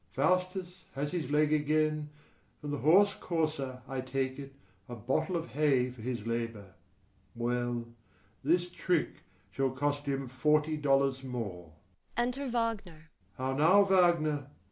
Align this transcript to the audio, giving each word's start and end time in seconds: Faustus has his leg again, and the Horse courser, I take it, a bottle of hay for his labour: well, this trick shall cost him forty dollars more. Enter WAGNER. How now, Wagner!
Faustus 0.13 0.85
has 0.93 1.11
his 1.11 1.29
leg 1.29 1.53
again, 1.53 2.09
and 2.63 2.73
the 2.73 2.79
Horse 2.79 3.13
courser, 3.13 3.83
I 3.87 4.01
take 4.01 4.39
it, 4.39 4.55
a 4.89 4.95
bottle 4.95 5.37
of 5.37 5.49
hay 5.49 5.91
for 5.91 6.01
his 6.01 6.25
labour: 6.25 6.73
well, 7.35 7.85
this 8.43 8.67
trick 8.71 9.17
shall 9.51 9.69
cost 9.69 10.07
him 10.07 10.27
forty 10.27 10.75
dollars 10.75 11.23
more. 11.23 11.73
Enter 12.17 12.49
WAGNER. 12.49 13.11
How 13.37 13.53
now, 13.53 13.83
Wagner! 13.83 14.47